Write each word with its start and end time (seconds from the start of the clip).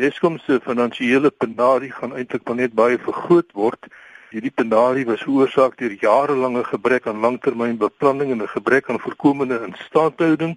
Eskom 0.00 0.38
se 0.38 0.60
finansiële 0.64 1.30
penarie 1.30 1.90
gaan 1.92 2.14
eintlik 2.16 2.46
maar 2.48 2.56
net 2.56 2.72
baie 2.72 2.96
vergroot 2.98 3.50
word. 3.52 3.88
Hierdie 4.32 4.52
penarie 4.54 5.04
was 5.04 5.20
veroorsaak 5.26 5.74
deur 5.76 5.92
jarelange 6.00 6.62
gebrek 6.64 7.08
aan 7.10 7.20
langtermynbeplanning 7.20 8.30
en 8.32 8.42
'n 8.42 8.48
gebrek 8.48 8.88
aan 8.88 9.00
voorkomende 9.00 9.60
instandhouding. 9.66 10.56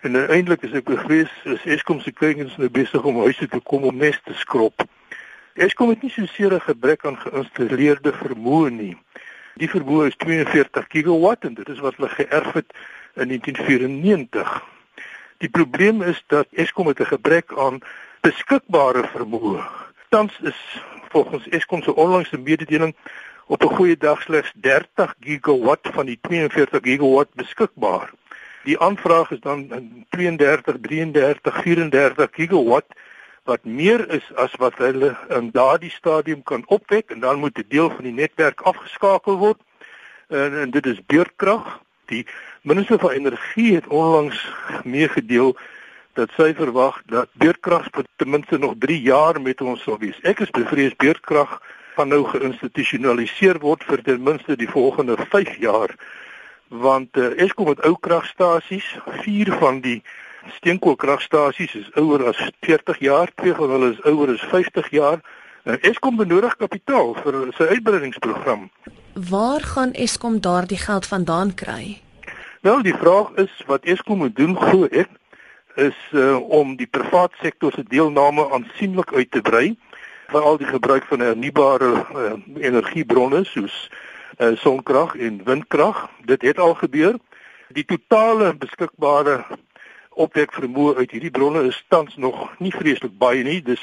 En 0.00 0.16
uiteindelik 0.16 0.62
is 0.62 0.72
ek 0.72 0.84
bevrees 0.84 1.30
is 1.44 1.64
Eskom 1.64 2.00
se 2.00 2.12
kykens 2.12 2.56
nou 2.56 2.68
besig 2.70 3.04
om 3.04 3.20
huise 3.20 3.48
te 3.48 3.60
kom 3.60 3.84
om 3.84 3.96
nes 3.96 4.20
te 4.24 4.34
skrob. 4.34 4.82
Eskom 5.54 5.88
het 5.88 6.02
nie 6.02 6.10
so 6.10 6.26
seer 6.26 6.54
'n 6.54 6.60
gebrek 6.60 7.06
aan 7.06 7.18
geïnstalleerde 7.18 8.12
vermoë 8.12 8.70
nie. 8.70 8.96
Die 9.54 9.70
vermoë 9.70 10.06
is 10.06 10.16
42 10.16 10.86
gigawatt 10.88 11.44
en 11.44 11.54
dit 11.54 11.68
is 11.68 11.78
wat 11.78 11.96
hulle 11.96 12.08
geërf 12.08 12.52
het 12.52 12.74
in 13.14 13.28
1994. 13.28 14.62
Die 15.38 15.48
probleem 15.48 16.02
is 16.02 16.24
dat 16.26 16.46
Eskom 16.52 16.86
het 16.86 17.00
'n 17.00 17.14
gebrek 17.14 17.52
aan 17.56 17.80
beskikbare 18.28 19.06
vermoë. 19.14 19.62
Tans 20.12 20.34
is 20.44 20.58
volgens 21.12 21.48
Eskom 21.56 21.82
se 21.82 21.94
onlangse 21.94 22.38
mededeling 22.38 22.94
op 23.46 23.62
'n 23.62 23.74
goeie 23.76 23.96
dag 23.96 24.22
slegs 24.22 24.52
30 24.54 25.14
gigawatt 25.20 25.88
van 25.96 26.06
die 26.06 26.18
42 26.20 26.80
gigawatt 26.82 27.32
beskikbaar. 27.34 28.10
Die 28.64 28.78
aanvraag 28.78 29.30
is 29.30 29.40
dan 29.40 29.58
32, 30.10 30.76
33, 30.80 31.62
34 31.62 32.28
gigawatt 32.32 32.90
wat 33.44 33.64
meer 33.64 34.08
is 34.12 34.34
as 34.34 34.52
wat 34.58 34.76
hulle 34.76 35.16
in 35.28 35.50
daardie 35.50 35.90
stadium 35.90 36.42
kan 36.42 36.64
opwek 36.66 37.10
en 37.10 37.20
dan 37.20 37.38
moet 37.38 37.58
'n 37.58 37.64
deel 37.68 37.90
van 37.90 38.04
die 38.04 38.18
netwerk 38.22 38.60
afgeskakel 38.60 39.36
word. 39.36 39.60
En, 40.28 40.60
en 40.60 40.70
dit 40.70 40.86
is 40.86 41.00
beurtkrag. 41.06 41.80
Die 42.04 42.26
minister 42.62 42.98
van 42.98 43.10
energie 43.10 43.74
het 43.74 43.86
onlangs 43.86 44.52
meegedeel 44.84 45.56
dat 46.18 46.34
sy 46.36 46.50
verwag 46.58 46.98
dat 47.06 47.30
beurtkrag 47.38 47.88
vir 47.94 48.06
ten 48.18 48.30
minste 48.34 48.58
nog 48.58 48.74
3 48.82 49.00
jaar 49.02 49.40
met 49.40 49.60
ons 49.62 49.82
sal 49.86 49.98
wees. 50.02 50.18
Ek 50.26 50.42
is 50.42 50.50
bevrees 50.50 50.96
beurtkrag 50.98 51.60
gaan 51.96 52.10
nou 52.14 52.24
geïnstitusionaliseer 52.30 53.60
word 53.62 53.84
vir 53.86 54.02
ten 54.06 54.22
minste 54.22 54.56
die 54.58 54.70
volgende 54.70 55.16
5 55.30 55.58
jaar 55.62 55.94
want 56.68 57.16
uh, 57.16 57.30
Eskom 57.40 57.70
het 57.72 57.80
ou 57.88 57.94
kragstasies, 58.00 58.84
4 59.24 59.52
van 59.60 59.80
die 59.80 60.02
steenkoolkragstasies 60.58 61.74
is 61.74 61.88
ouer 61.96 62.26
as 62.28 62.40
40 62.60 63.00
jaar, 63.04 63.32
twee 63.40 63.54
van 63.56 63.70
hulle 63.70 63.92
is 63.94 64.02
ouer 64.04 64.34
as 64.34 64.44
50 64.52 64.90
jaar. 64.92 65.22
Uh, 65.64 65.76
Eskom 65.88 66.16
benodig 66.20 66.56
kapitaal 66.56 67.14
vir 67.22 67.38
sy 67.56 67.70
uitbreidingsprogram. 67.72 68.68
Waar 69.30 69.64
gaan 69.64 69.92
Eskom 69.92 70.40
daardie 70.44 70.80
geld 70.80 71.06
vandaan 71.06 71.54
kry? 71.54 72.00
Wel, 72.60 72.82
die 72.82 72.94
vraag 72.94 73.32
is 73.40 73.62
wat 73.66 73.84
Eskom 73.84 74.18
moet 74.24 74.36
doen, 74.36 74.56
glo 74.56 74.88
ek, 74.90 75.08
is 75.78 75.98
uh, 76.10 76.36
om 76.50 76.76
die 76.76 76.86
private 76.86 77.36
sektor 77.42 77.72
se 77.72 77.84
deelname 77.86 78.50
aansienlik 78.50 79.12
uit 79.14 79.30
te 79.30 79.40
brei, 79.40 79.76
veral 80.28 80.58
die 80.58 80.66
gebruik 80.66 81.06
van 81.06 81.22
hernubare 81.22 81.92
uh, 81.94 82.32
energiebronne 82.58 83.44
soos 83.44 83.76
uh, 84.38 84.56
sonkrag 84.58 85.14
en 85.16 85.40
windkrag. 85.44 86.08
Dit 86.26 86.42
het 86.42 86.58
al 86.58 86.74
gebeur. 86.74 87.16
Die 87.68 87.84
totale 87.84 88.54
beskikbare 88.56 89.44
opwek 90.18 90.52
vermoë 90.56 90.96
uit 90.98 91.14
hierdie 91.14 91.30
bronne 91.30 91.62
is 91.68 91.78
tans 91.88 92.16
nog 92.16 92.48
nie 92.58 92.74
vreeslik 92.74 93.14
baie 93.18 93.44
nie. 93.46 93.60
Dis 93.62 93.82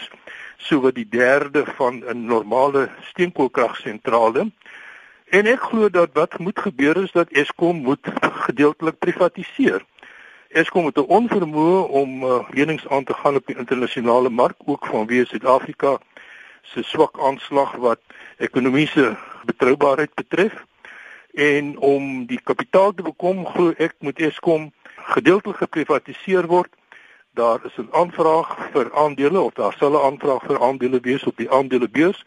so 0.57 0.81
wat 0.83 0.97
die 0.99 1.07
derde 1.09 1.63
van 1.79 2.03
'n 2.03 2.25
normale 2.27 2.89
steenkoolkragsentrale. 3.11 4.51
En 5.29 5.47
ek 5.47 5.61
glo 5.71 5.89
dat 5.89 6.09
wat 6.13 6.39
moet 6.39 6.59
gebeur 6.59 6.97
is 7.03 7.11
dat 7.11 7.31
Eskom 7.31 7.81
moet 7.87 8.03
gedeeltelik 8.45 8.99
privatiseer. 8.99 9.85
Eskom 10.55 10.85
het 10.85 10.97
'n 10.97 11.11
onvermoë 11.19 11.79
om 11.99 12.23
uh, 12.23 12.49
lenings 12.49 12.87
aan 12.87 13.03
te 13.03 13.13
gaan 13.13 13.35
op 13.35 13.45
die 13.45 13.57
internasionale 13.57 14.29
mark 14.29 14.55
ook 14.65 14.85
vanweë 14.85 15.25
Suid-Afrika 15.25 15.97
se 16.61 16.83
swak 16.83 17.19
aanslag 17.19 17.75
wat 17.75 17.99
ekonomiese 18.37 19.17
betroubaarheid 19.45 20.13
betref 20.13 20.53
en 21.33 21.77
om 21.77 22.25
die 22.25 22.39
kapitaal 22.43 22.93
te 22.93 23.03
bekom 23.03 23.45
glo 23.45 23.73
ek 23.77 23.95
moet 23.99 24.19
Eskom 24.19 24.71
gedeeltelik 24.95 25.57
geprivatiseer 25.57 26.47
word. 26.47 26.71
Daar 27.33 27.59
is 27.65 27.75
'n 27.77 27.91
aanvraag 27.91 28.55
vir 28.71 28.93
aandele 28.93 29.39
of 29.39 29.53
daar 29.53 29.75
sal 29.79 29.91
'n 29.91 30.05
aanvraag 30.07 30.43
vir 30.43 30.61
aandele 30.63 30.99
wees 30.99 31.23
op 31.23 31.37
die 31.37 31.51
aandelebeurs 31.51 32.23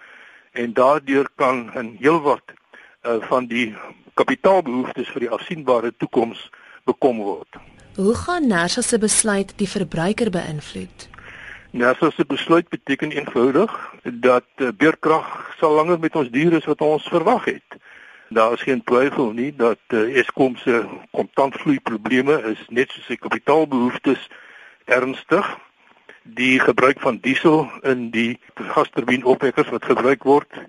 en 0.52 0.72
daardeur 0.72 1.28
kan 1.34 1.70
'n 1.74 1.96
heelwat 2.00 2.44
uh, 2.52 3.16
van 3.20 3.46
die 3.46 3.76
kapitaalbehoeftes 4.14 5.08
vir 5.08 5.20
die 5.20 5.30
afsienbare 5.30 5.96
toekoms 5.96 6.50
bekom 6.84 7.16
word. 7.18 7.56
Hoe 7.98 8.14
gaan 8.14 8.46
Nersa 8.46 8.82
se 8.82 8.98
besluit 8.98 9.52
die 9.58 9.68
verbruiker 9.68 10.30
beïnvloed? 10.30 11.08
Nersa 11.70 12.10
se 12.10 12.24
besluit 12.26 12.68
beteken 12.68 13.10
eenvoudig 13.10 13.72
dat 14.02 14.46
uh, 14.56 14.68
beurkrag 14.70 15.26
sal 15.58 15.74
langer 15.74 15.98
met 15.98 16.14
ons 16.14 16.30
duur 16.30 16.54
as 16.54 16.68
wat 16.70 16.84
ons 16.86 17.08
verwag 17.10 17.48
het. 17.50 17.78
Daar 18.28 18.54
is 18.54 18.62
geen 18.62 18.84
twyfel 18.86 19.32
nie 19.34 19.50
dat 19.56 19.82
uh, 19.90 20.14
Eskom 20.22 20.54
se 20.62 20.84
kontantvloei 21.10 21.80
probleme 21.82 22.38
is 22.52 22.62
net 22.68 22.94
soos 22.94 23.10
sy 23.10 23.18
kapitaalbehoeftes 23.18 24.28
ernstig. 24.86 25.50
Die 26.22 26.60
gebruik 26.62 27.02
van 27.02 27.18
diesel 27.26 27.66
in 27.82 28.12
die 28.14 28.38
gasturbien-opwekkers 28.76 29.74
wat 29.74 29.90
gebruik 29.90 30.22
word, 30.22 30.62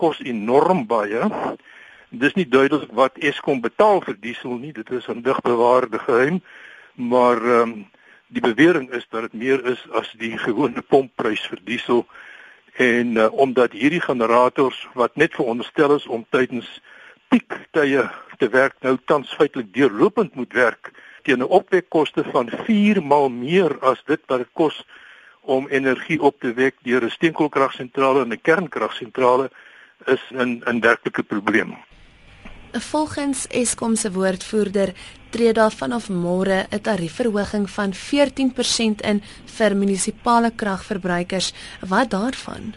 kos 0.00 0.24
enorm 0.24 0.86
baie. 0.88 1.28
Dis 2.10 2.34
nie 2.34 2.48
duidelik 2.48 2.90
wat 2.92 3.18
Eskom 3.18 3.60
betaal 3.60 4.00
vir 4.02 4.16
diesel 4.20 4.58
nie, 4.58 4.72
dit 4.72 4.90
is 4.90 5.06
'n 5.08 5.22
digbewaarde 5.22 5.98
geheim, 5.98 6.42
maar 6.94 7.36
ehm 7.36 7.62
um, 7.62 7.90
die 8.30 8.42
bewering 8.42 8.90
is 8.90 9.06
dat 9.10 9.22
dit 9.26 9.32
meer 9.32 9.64
is 9.66 9.80
as 9.90 10.10
die 10.18 10.38
gewone 10.38 10.82
pompprys 10.82 11.42
vir 11.50 11.58
diesel 11.64 12.06
en 12.78 13.16
uh, 13.16 13.26
omdat 13.32 13.72
hierdie 13.72 14.00
generators 14.00 14.88
wat 14.94 15.16
net 15.16 15.34
veronderstel 15.34 15.96
is 15.96 16.06
om 16.06 16.26
tydens 16.30 16.68
piektye 17.28 18.06
te 18.38 18.48
werk 18.48 18.76
nou 18.86 18.96
tans 19.04 19.34
feitelik 19.34 19.74
deurlopend 19.74 20.34
moet 20.34 20.52
werk 20.52 20.92
teen 21.26 21.42
'n 21.42 21.50
opwekkoste 21.58 22.24
van 22.30 22.50
4 22.70 23.02
maal 23.02 23.28
meer 23.28 23.78
as 23.80 24.02
dit 24.06 24.22
wat 24.26 24.38
dit 24.38 24.52
kos 24.52 24.84
om 25.40 25.68
energie 25.68 26.20
op 26.22 26.40
te 26.40 26.54
wek 26.54 26.74
deur 26.82 27.04
'n 27.04 27.10
steenkoolkragsentrale 27.10 28.22
en 28.22 28.32
'n 28.32 28.42
kernkragsentrale 28.42 29.50
is 30.06 30.22
'n 30.30 30.62
'n 30.66 30.80
werklike 30.80 31.22
probleem. 31.22 31.76
Volgens 32.72 33.46
Eskom 33.46 33.96
se 33.96 34.12
woordvoerder 34.12 34.92
tree 35.30 35.52
daar 35.52 35.72
vanaf 35.72 36.08
môre 36.08 36.66
'n 36.70 36.80
tariefverhoging 36.80 37.70
van 37.70 37.92
14% 37.94 39.00
in 39.00 39.22
vir 39.44 39.76
munisipale 39.76 40.50
kragverbruikers. 40.56 41.52
Wat 41.88 42.10
daarvan? 42.10 42.74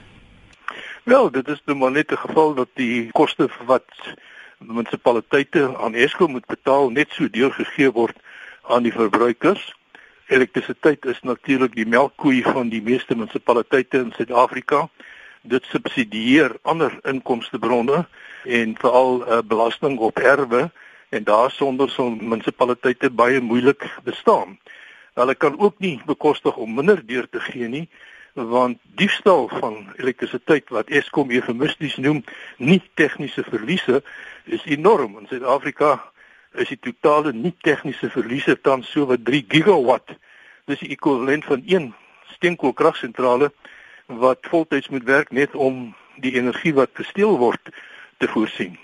Wel, 1.04 1.32
dit 1.32 1.48
is 1.48 1.62
nou 1.66 1.78
maar 1.78 1.92
net 1.92 2.12
'n 2.12 2.18
geval 2.18 2.54
dat 2.54 2.70
die 2.74 3.12
koste 3.12 3.50
wat 3.66 3.86
munisipaliteite 4.58 5.78
aan 5.78 5.94
Eskom 5.94 6.32
moet 6.32 6.46
betaal 6.46 6.90
net 6.90 7.10
so 7.12 7.30
deurgegee 7.30 7.92
word 7.92 8.18
aan 8.62 8.84
die 8.84 8.94
verbruikers. 8.94 9.74
Elektrisiteit 10.28 11.06
is 11.06 11.22
natuurlik 11.22 11.76
die 11.76 11.88
melkkoe 11.88 12.42
van 12.44 12.70
die 12.70 12.82
meeste 12.82 13.16
munisipaliteite 13.16 13.98
in 13.98 14.14
Suid-Afrika. 14.16 14.90
Dit 15.44 15.66
subsidieer 15.68 16.56
ander 16.62 16.94
inkomstebronne 17.04 18.06
en 18.44 18.76
veral 18.80 19.22
uh, 19.22 19.40
belasting 19.44 20.00
op 20.00 20.20
erwe 20.20 20.70
en 21.10 21.24
daarsonder 21.24 21.90
sal 21.90 22.16
munisipaliteite 22.16 23.10
baie 23.12 23.42
moeilik 23.42 23.84
bestaan. 24.04 24.58
Hulle 25.14 25.36
kan 25.36 25.60
ook 25.60 25.80
nie 25.84 26.02
bekostig 26.06 26.56
om 26.56 26.74
minder 26.74 27.06
deur 27.06 27.28
te 27.30 27.40
gee 27.40 27.68
nie 27.68 27.88
want 28.34 28.80
diefstal 28.82 29.48
van 29.48 29.94
elektrisiteit 29.96 30.70
wat 30.70 30.90
Eskom 30.90 31.30
eufemisties 31.30 31.96
noem 32.02 32.24
nie 32.58 32.82
tegniese 32.94 33.44
verliese 33.46 34.02
is 34.46 34.64
enorm 34.66 35.20
in 35.20 35.28
Suid-Afrika 35.30 36.00
is 36.58 36.72
die 36.74 36.80
totale 36.82 37.34
nie 37.34 37.54
tegniese 37.62 38.10
verliese 38.10 38.58
tans 38.62 38.90
so 38.90 39.06
wat 39.06 39.22
3 39.26 39.44
gigawatt 39.54 40.16
dis 40.66 40.82
die 40.82 40.90
ekwivalent 40.96 41.46
van 41.46 41.62
een 41.70 41.92
steenkoolkragsentrale 42.34 43.52
wat 44.18 44.40
voltyds 44.42 44.90
moet 44.90 45.04
werk 45.04 45.32
net 45.32 45.56
om 45.56 45.96
die 46.16 46.36
energie 46.36 46.74
wat 46.74 46.90
gesteel 46.94 47.38
word 47.38 47.70
te 48.18 48.28
voorsien 48.28 48.78